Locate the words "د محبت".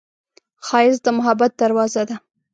1.05-1.51